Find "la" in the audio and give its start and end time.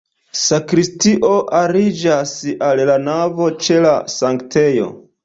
2.91-2.97, 3.85-3.93